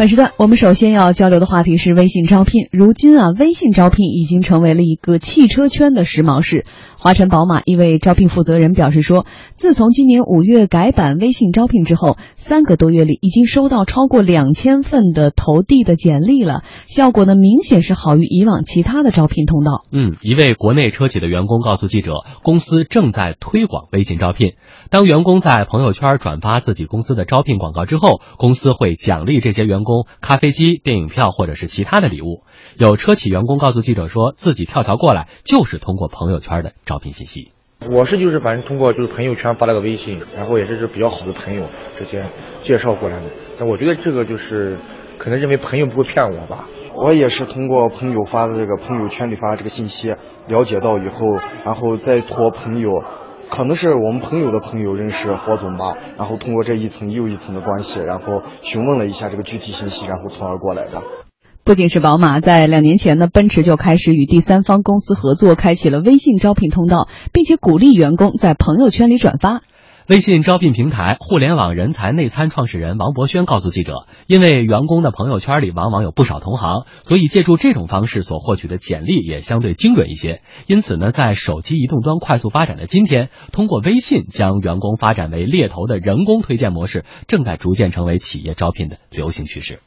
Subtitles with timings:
[0.00, 2.68] 本时段我们首先要交流的话题是微信招聘。
[2.72, 6.64] 如今啊，微信招聘已经成为了一个汽车圈的时髦事。
[6.96, 9.26] 华晨宝马一位招聘负责人表示说，
[9.56, 19.82] 自从今年五月改版微信招聘之后，三个多月里已经收到超过两千份的投递的简历了，效果呢明显是好于以往其他的招聘通道。
[19.92, 24.54] 嗯，一位国内车企的员工告诉记者，公司正在推广微信招聘。
[24.88, 29.89] 当员工在朋友圈转发自己公司的招聘广告之后，公司会奖励这些员工
[30.20, 32.44] 咖啡机、电影票或者是其他的礼物。
[32.78, 37.52] 有车企员工告诉记者说，自己跳槽过来就是通过朋友圈的招聘信息。
[37.90, 41.64] 我是就是反正通过就是朋友圈发了个微信，然后也是是比较好的朋友
[41.96, 42.26] 之间
[42.62, 43.26] 介绍过来的。
[43.58, 44.76] 但我觉得这个就是
[45.16, 46.68] 可能认为朋友不会骗我吧。
[46.94, 50.14] 我也是通过朋友发的这个朋友圈里发这个信息
[50.48, 51.24] 了解到以后，
[51.64, 52.90] 然后再托朋友。
[53.50, 61.02] 可能是我们朋友的朋友认识霍总吧，然后通过这一层又一层的关系，然后询问了一下这个具体信息，然后从而过来的。
[61.62, 69.60] 不仅是宝马，在两年前呢，奔驰就开始与第三方公司合作，开启了微信招聘通道，并且鼓励员工在朋友圈里转发。
[70.10, 80.40] 微信招聘平台互联网人才内参创始人王博轩告诉记者，因为员工的朋友圈里往往有不少同行，所以借助这种方式所获取的简历也相对精准一些。
[80.66, 89.78] 因此呢，在手机移动端快速发展的今天，通过微信将员工发展为猎头的人工推荐模式，正在逐渐成为企业招聘的流行趋势。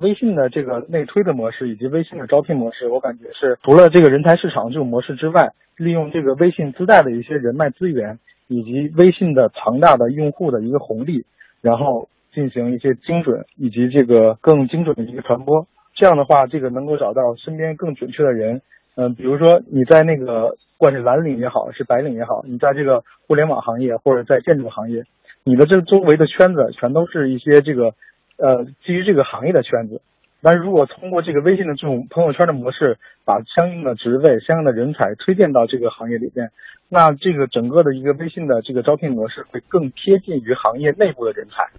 [0.00, 8.18] 微信的这个内推的模式以及微信的招聘模式，我感觉是除了这个人才市场这种模式之外，利用这个微信自带的一些人脉资源。
[8.48, 11.24] 以及微信的庞大的用户的一个红利，
[11.60, 15.66] 然后进行一些精准以及这个更精准的一个传播。
[15.94, 18.62] 这样的话，这个能够找到身边更准确的人。
[18.96, 25.04] 嗯，比如说你在那个不管是蓝领也好，是白领也好，你在这个互联网行业或者在建筑行业，
[25.44, 27.94] 你的这周围的圈子全都是一些这个
[28.38, 30.00] 呃基于这个行业的圈子。
[30.40, 36.50] 但是如果通过这个微信的这种朋友圈的模式，把相应的职位、相应的人才推荐到这个行业里边，
[36.88, 41.70] 那这个整个的一个微信的这个招聘模式会更贴近于行业内部的人才。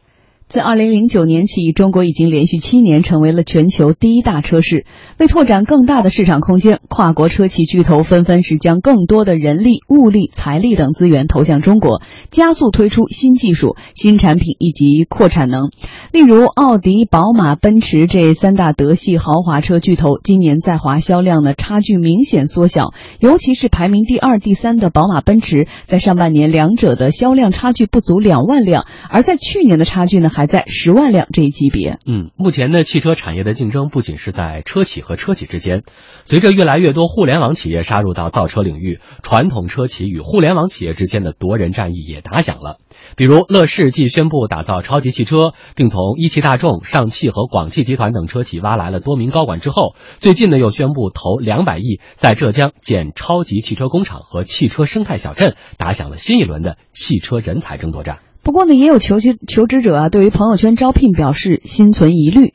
[0.50, 4.84] 自二零零九年起，中国已经连续七年成为了全球第一大车市。
[5.20, 12.02] 为拓展更大的市场空间，跨国车企巨头纷纷是将更多的人力、物力、财力等资源投向中国，
[12.32, 15.70] 加速推出新技术、新产品以及扩产能。
[16.12, 22.86] 例如，奥迪、宝马、奔驰这三大德系豪华车巨头，今年在华销量的差距明显缩小，
[23.20, 30.32] 尤其是排名第二、第三的宝马、奔驰，在上半年两者的销量差距不足两万辆，而在去年的差距呢？
[30.40, 31.98] 还在十万辆这一级别。
[32.08, 35.84] 嗯，目前呢，汽车产业的竞争不仅是在车企和车企之间，
[36.24, 42.78] 随着越来越多互联网企业杀入到造车领域，传统车企与互联网企业之间的夺人战役也打响了。
[43.18, 58.20] 比如，乐视既宣布打造超级汽车，并从一汽大众、上汽和广汽集团等车企挖来了多名高管之后，最近呢又宣布投两百亿在浙江建超级汽车工厂和汽车生态小镇，打响了新一轮的汽车人才争夺战。
[58.44, 62.54] 不过呢，也有求职求职者啊，对于朋友圈招聘表示心存疑虑。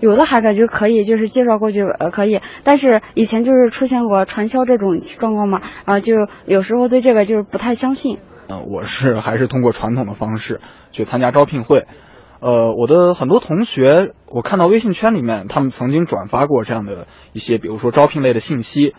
[0.00, 6.14] 有的还感觉可以，就是介绍过去呃可以，但是以前就是出现过传销这种状况嘛，然后就
[6.46, 8.18] 有时候对这个就是不太相信。
[8.48, 10.60] 呃，我是还是通过传统的方式
[10.92, 11.86] 去参加招聘会。
[12.40, 18.94] 呃，我的很多同学，我看到微信圈里面他们曾经转发过这样的一些，比如说招聘类的信息。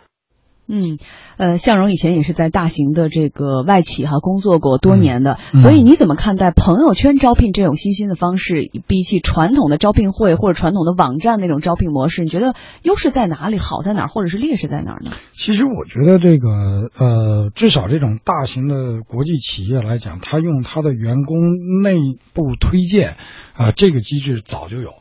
[0.68, 0.98] 嗯，
[1.38, 8.70] 呃，向荣以前也是在大型的这个外企哈工作过多年的，所以你怎么看待朋友圈招聘这种新兴的方式？
[8.86, 13.58] 比起传统的招聘会或者传统的网站那种招聘模式，你觉得优势在哪里？
[13.58, 14.08] 好在哪儿？
[14.08, 15.12] 或者是劣势在哪儿呢？
[15.34, 16.50] 其实我觉得这个
[16.98, 21.38] 呃，至少这种大型的国际企业来讲，他用他的员工
[21.82, 21.96] 内
[22.34, 23.16] 部推荐
[23.56, 24.92] 啊，这个机制早就有，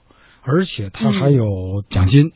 [0.43, 1.47] 而且他还有
[1.89, 2.31] 奖金。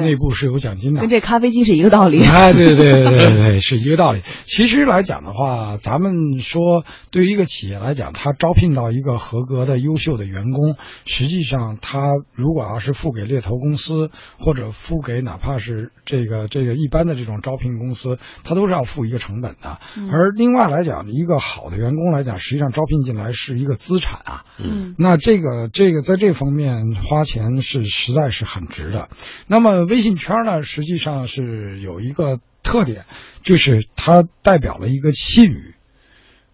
[0.00, 2.22] 内部是有奖金的，跟这咖啡机是一个道理。
[2.24, 4.22] 哎，对对对对对，是一个道理。
[4.44, 19.78] 其实来讲的话，咱们说对于一个企业来讲，他招聘到一个合格的、优秀的员工，实际上他如果要是付给猎头公司，或者付给哪怕是这个这个一般的这种招聘公司，他都是要付一个成本的。
[20.10, 24.44] 而另外来讲，一个好的员工来讲，实际上招聘进来是一个资产啊。
[24.58, 29.08] 嗯，那这个这个在这方面花钱是实在是很值的。
[29.48, 29.81] 那么。
[29.84, 33.06] 微信圈呢，实际上是有一个特点，
[33.42, 35.74] 就是它代表了一个信誉，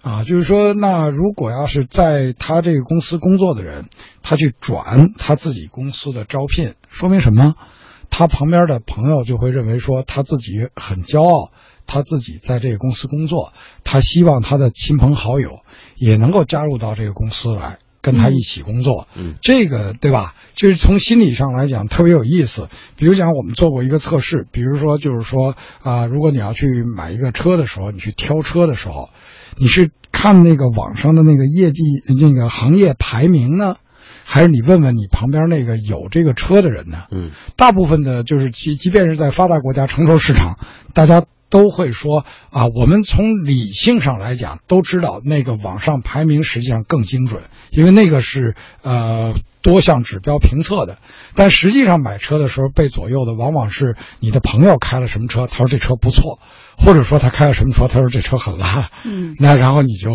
[0.03, 3.89] 啊，就是说，那如果要是在他这个公司工作的人，
[4.23, 7.55] 他去转他自己公司的招聘，说明什么？
[8.11, 11.53] 他旁边的朋友就会认为说他自己很骄傲，
[11.87, 13.53] 他自己在这个公司工作，
[13.85, 15.61] 他希望他的亲朋好友
[15.97, 17.79] 也能够加入到这个公司来。
[18.01, 20.35] 跟他一起工作，嗯，这个对吧？
[20.55, 22.69] 就是从心理上来讲特别有意思。
[22.97, 29.11] 比如讲，我们做过一个测试，比如说就是说啊、如果你要去买一个车的时候，你去挑车的时候，
[29.57, 31.83] 你是看那个网上的那个业绩
[32.21, 33.77] 那个行业排名呢，
[34.25, 37.05] 还是你问问你旁边那个有这个车的人呢？
[37.11, 40.59] 嗯，大部分的就是即即便是在发达国家成熟市场，
[40.95, 50.99] 大家都会说啊，我们从理性上来讲都知道那个网上排名实际上更精准，因为那个是呃多项指标评测的。
[51.35, 56.39] 但实际上买车的时候被左右的往往是你的朋友开了什么车，他说这车不错，
[56.77, 60.11] 或者说他开了什么车，他说这车很烂，嗯，那然后你就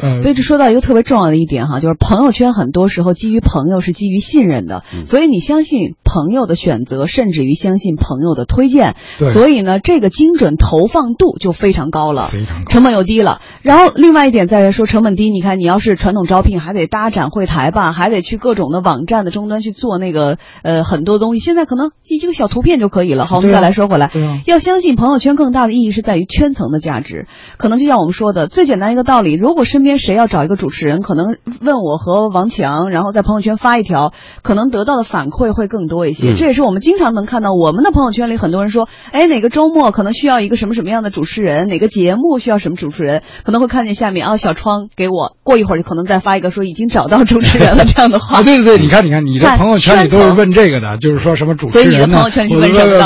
[0.00, 12.28] 呃所以这说到一个特别重要的一点哈，就是朋友圈很多时候基于朋友是基于信任的，嗯所以你相信朋友的选择，甚至于相信朋友的推荐，对所以呢，这个精准投放度就非常高了。
[12.28, 12.70] 非常高。
[12.70, 23.26] 成本又低了，然后另外一点再来说成本低，你看你要是传统招聘，还得搭展会台吧，还得去各种的网站的终端去做那个呃很多东西，现在可能一个小图片就可以了。
[23.26, 24.10] 好，我们再来说回来，
[24.46, 31.26] 要相信朋友圈更大的意义是在于圈层的价值，可能就像我们说的最简单一个道理，如果身边谁要找一个主持人，可能
[31.60, 36.30] 问我和王强，然后在朋友圈发一条，可能得到的反馈会更多一些。
[36.30, 48.38] 嗯这也是我们经常能看到我们的朋友圈里很多人说，哎，哪个周末可能需要一个什么什么样的主持人，哪个节目需要什么主持人，可能会看见下面啊小窗给我，过一会儿就可能再发一个说已经找到主持人了这样的话。
[48.38, 52.06] 啊，对对对，你看，你看，你的朋友圈里都是问这个的，就是说什么主持人所以你的？
[52.08, 52.98] 朋友圈里是问什么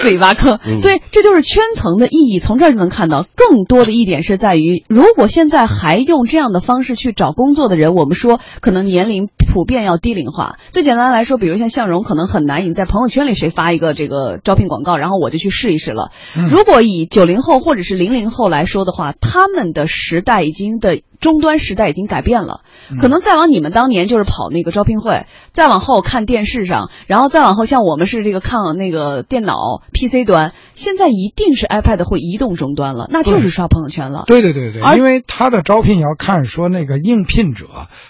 [0.00, 0.58] 自己挖坑。
[0.66, 3.26] 嗯所以这就是圈层的意义，从这儿就能看到。
[3.36, 10.56] 更多的一点是在于，如果现在还用这样的方式去找工作的人，我们说可能年龄普遍要低龄化。
[10.70, 16.10] 最简单来说，比如像向荣，可能很难，你在朋友圈里谁发一个这个招聘广告，然后我就去试一试了。
[16.36, 22.60] 嗯如果以九零后或者是零零后来说的话，他们的时代已经的终端时代已经改变了。
[22.98, 34.24] 可能再往你们当年就是跑那个招聘会，再往后看电视上，然后再往后像我们是这个看那个电脑 PC 端，现在一定是 iPad 会移动终端了，那就是刷朋友圈了。
[34.26, 37.66] 对对对对，而因为他的招聘要看说那个应聘者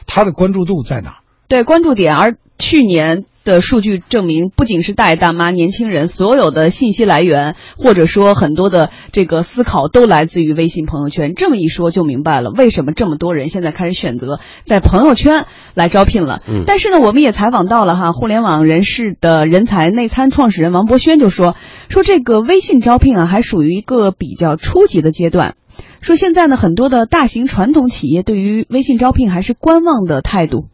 [0.06, 1.16] 他的关注度在哪儿。
[1.50, 2.14] 对，关注点。
[2.14, 11.34] 而去年的数据证明，不仅是大爷大妈、年轻人，所有的信息来源或者说很多的这个思考都来自于微信朋友圈。
[11.34, 16.40] 这么一说就明白了，为什么这么多人现在开始选择在朋友圈来招聘了。
[16.46, 21.56] 嗯但是呢，我们也采访到了哈，互联网人士的人才内参创始人王博轩就说，
[21.88, 25.56] 说这个微信招聘啊，还属于一个比较初级的阶段。
[26.00, 30.66] 说现在呢，很多的大型传统企业对于微信招聘还是观望的态度。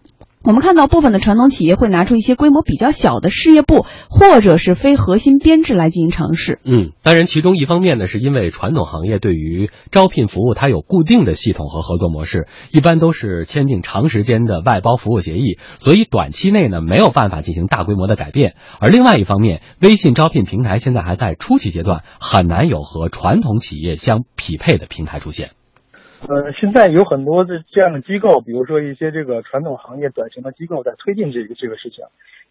[0.46, 6.60] 我们看到部分的传统企业会拿出一些规模比较小的事业部或者是非核心编制来进行尝试。
[6.64, 18.54] 嗯，当然，其中一方面呢，是因为传统行业对于招聘服务它有固定的系统和合作模式，一般都是签订长时间的外包服务协议，所以短期内呢没有办法进行大规模的改变。
[18.78, 25.50] 而另外一方面，微信招聘平台现在还在初期阶段，很难有和传统企业相匹配的平台出现。
[26.28, 32.04] 呃，现在有很多的这样的机构，比如说一些这个传统行业转型的机构在推进这个这个事情，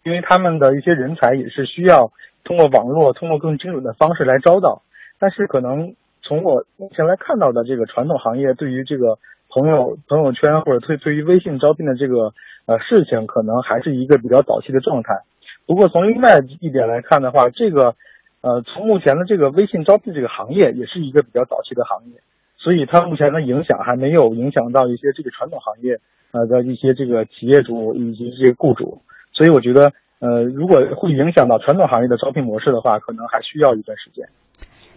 [0.04, 2.12] 因为他们的一些人才也是需要
[2.44, 4.82] 通过网络、通过更精准的方式来招到。
[5.18, 9.18] 但是可能从我目前来看到的这个传统行业对于这个
[9.48, 12.32] 朋友朋友圈或者对对于微信招聘的这个
[12.66, 15.22] 呃事情，可能还是一个比较早期的状态。
[15.66, 17.94] 不过从另外一点来看的话，这个
[18.40, 22.20] 呃从目前的这个微信招聘这个行业也是一个比较早期的行业。
[22.66, 26.00] 所以它目前的影响还没有影响到一些这个传统行业
[26.32, 34.26] 呃的一些这个企业主以及这些雇主，所以我觉得呃如果会影响到传统行业的招聘模式的话，可能还需要一段时间。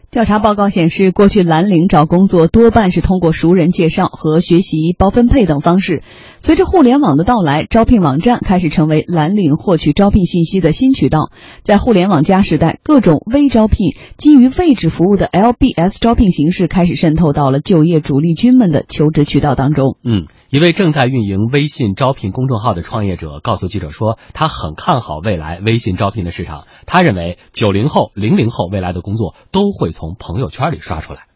[0.10, 6.02] 调查报告显示，过去蓝领找工作多半是通过熟人介绍和学习包分配等方式。
[6.42, 11.32] 随着互联网的到来，招聘网站开始成为蓝领获取招聘信息的新渠道。
[11.64, 19.98] 在互联网加时代，各种微招聘基于位置服务的 LBS 招聘形式开始渗透到了就业主力军们的求职渠道当中。
[20.04, 26.64] 嗯，一位正在运营微信招聘公众号的创业者告诉记者说，他很看好未来微信招聘的市场。
[26.88, 31.28] 他认为，九零后、零零后未来的工作都会从朋友圈里刷出来。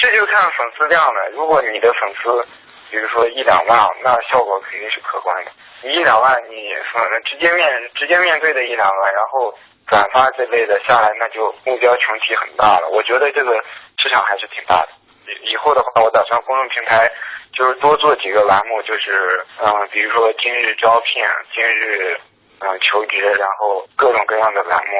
[0.00, 1.18] 这就看粉丝量了。
[1.36, 5.50] 如果你的粉丝，比如说一两万，那效果肯定是可观的。
[5.84, 9.54] 你一两万，你粉直接面直接面对的一两万，然后
[9.86, 12.88] 转发这类的下来，那就目标群体很大了。
[12.90, 13.50] 我觉得这个
[14.02, 14.88] 市场还是挺大的。
[15.28, 17.06] 以以后的话，我打算公众平台
[17.52, 21.22] 就是多做几个栏目，就是嗯、比如说今日招聘、
[21.54, 22.16] 今日
[22.58, 24.92] 嗯、求职，然后各种各样的栏目。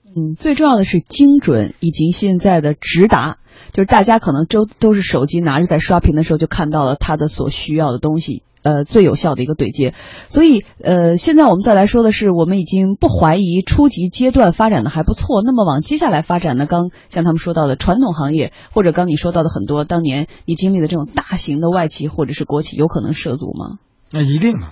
[0.00, 3.36] 嗯，最重要的是精准以及现在的直达，
[3.72, 9.94] 就是大家可能都都是手机拿着在刷屏的时候就看到了他的所需要的东西，呃最有效的一个对接。
[10.28, 15.42] 所以呃，现在我们再来说的是，我们已经不怀疑初级阶段发展的还不错。
[15.42, 16.66] 那么往接下来发展呢？
[16.66, 23.78] 刚像他们说到的传统行业，或者刚你说到的很多当年你经历的这种大型的外企或者是国企，有可能涉足吗？
[24.12, 24.66] 那一定的。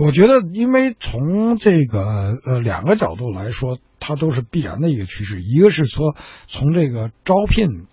[0.00, 5.42] 我觉得，因为从这个呃两个角度来说，它都是必然的一个趋势。
[5.42, 6.14] 一个是说，
[6.46, 7.86] 从这个招聘，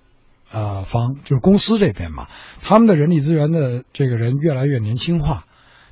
[0.56, 2.28] 呃方就是公司这边嘛，
[2.62, 5.44] 他们的人力资源的这个人越来越年轻化。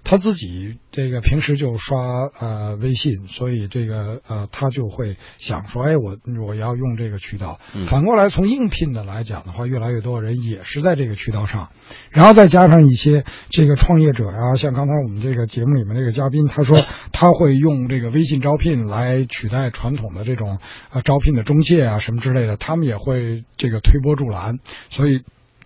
[0.04, 1.98] 他自己这个平时就刷
[2.40, 7.60] 呃微信，所以这个呃他就会想说，哎，我我要用这个渠道。
[7.88, 11.72] 反过来从应聘的来讲的话，越来越多的人也是在这个渠道上，
[12.12, 16.78] 然后再加上一些这个创业者呀，像刚才我们这个节目里面这个嘉宾，他说
[17.12, 20.60] 他会用这个微信招聘来取代传统的这种
[20.92, 25.24] 呃招聘的中介啊什么之类的，他们也会这个推波助澜，所以。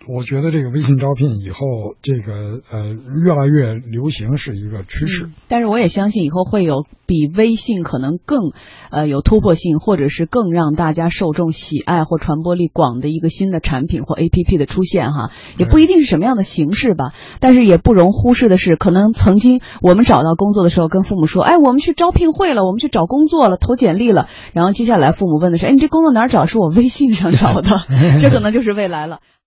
[0.08, 1.66] 我觉得这个微信招聘以后，
[2.00, 2.88] 这个呃
[3.24, 5.30] 越来越流行是一个趋势。
[5.48, 8.52] 但是我也相信以后会有比微信可能更
[8.90, 17.12] 呃有突破性，或者是更让大家受众喜爱或传播力广的一个新的产品或 APP 的出现哈，也不一定是什么样的形式吧。
[17.40, 24.28] 但是也不容忽视的是，可能曾经我们找到工作的时候，跟父母说，哎，我们去招聘会了，我们去找工作了，投简历了。
[24.54, 26.46] 然后接下来父母问的是，哎，你这工作哪儿找？
[26.46, 27.68] 是我微信上找的，
[28.22, 29.18] 这可能就是未来了。